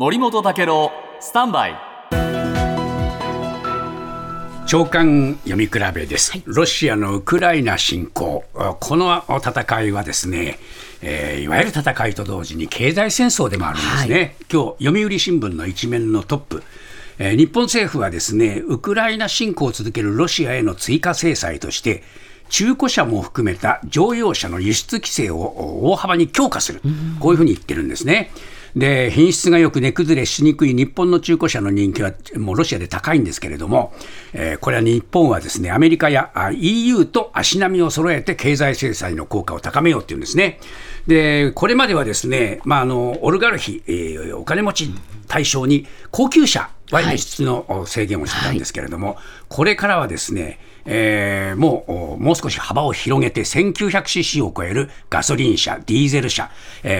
[0.00, 1.76] 森本武郎スタンバイ。
[4.64, 8.44] 長官読み比べです、ロシアのウクライナ侵攻、
[8.78, 10.60] この戦いはですね、
[11.02, 16.62] えーいわゆる戦いと同時に経済戦争でもあるんですね、今日読売新聞の一面のトップ、
[17.18, 22.04] えー日本政府はですねウクライナ侵攻を続けるロシアへの追加制裁として、
[22.48, 26.80] 中古車も含めた乗用車の輸出規制を大幅に強化する、
[27.20, 28.30] こういうふうに言ってるんですね。
[28.76, 33.92] で品質がよく値崩れしにくい日本の中古車の人気はもうロシアで高いんですけれども、
[34.32, 40.60] えーこれは日本はですねアメリカやあ EU と足並みを揃えて経済制裁の効果を高めようっていうんですね。
[41.06, 44.90] でこれまではですね、まあ、あのオルガルヒ、えーお金持ち
[45.26, 56.50] 対象に高級車は輸出のお制限をしてたんですけれども、これからはですね、えーもうおもう少し幅を広げて 1900cc を超えるガソリン車、ディーゼル車、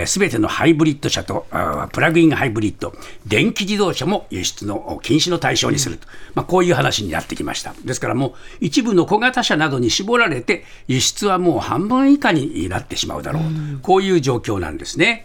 [0.07, 1.47] す、べ、てのハイブリッド車と
[1.93, 2.93] プラグインハイブリッド、
[3.27, 7.75] 電気自動車も輸出のお禁止の対象にすると、まあ、こういう話になってきました。
[7.85, 15.25] ですからもう一部の小型車などに絞られて、輸出はもう半分以下になってしまうだろう、こういう状況なんですね。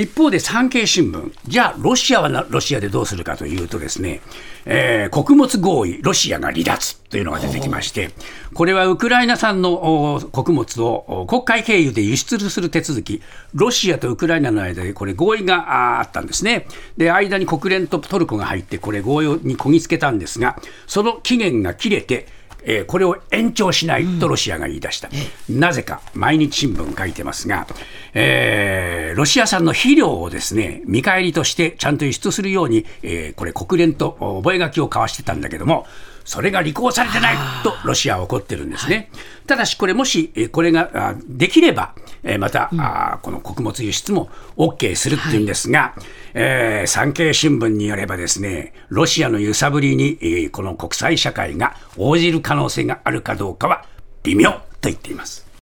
[0.00, 4.20] 一方で産経新聞、じゃあ、ロシアはロシアでどうするかというとですね、
[4.64, 8.10] えー穀物合意、ロシアが離脱というのが出てきまして、
[8.52, 13.22] これはウクライナ産の穀物を国会経由で輸出する手続き、
[13.54, 16.66] ロシアとウクライナの間でこれ合意があったんですね。
[16.96, 22.26] で、間に国連とトルコが入って、これ合意にこぎつけたんですが、その期限が切れて、
[22.68, 25.08] えーこれを延長しないとロシアが言い出した、
[25.48, 27.66] なぜか毎日新聞書いてますが、
[28.12, 35.86] えーロシア産の肥料をですね見返りとしてちゃんと輸出するように、えーこれ、国連とお覚書を交わしてたんだけども、
[36.24, 39.10] それが履行されてないとロシアは怒ってるんですね。
[39.46, 41.94] ただし、これ、もしえーこれがあできれば、
[42.26, 45.94] えーまた、あーこの穀物輸出も OK するっていうんですが、
[46.34, 53.84] えー産経新聞によればですね、ロシアの揺さぶりに、えーこの国際社会が応じる可能性があるかどうかは
[54.24, 55.45] 微妙と言っています。